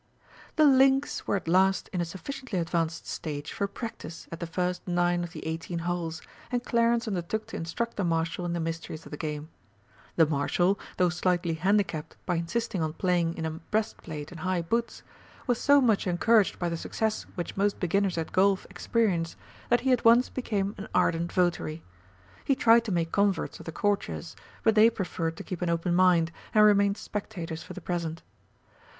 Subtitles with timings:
[0.55, 4.81] The links were at last in a sufficiently advanced stage for practice at the first
[4.87, 9.05] nine of the eighteen holes, and Clarence undertook to instruct the Marshal in the mysteries
[9.05, 9.49] of the game.
[10.15, 15.03] The Marshal, though slightly handicapped by insisting on playing in a breastplate and high boots,
[15.45, 19.35] was so much encouraged by the success which most beginners at golf experience
[19.69, 21.83] that he at once became an ardent votary.
[22.43, 25.93] He tried to make converts of the Courtiers, but they preferred to keep an open
[25.93, 28.23] mind and remain spectators for the present.